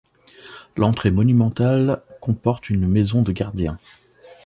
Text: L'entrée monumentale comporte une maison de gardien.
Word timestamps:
L'entrée 0.77 1.11
monumentale 1.11 2.01
comporte 2.21 2.71
une 2.71 2.87
maison 2.87 3.21
de 3.21 3.31
gardien. 3.31 3.77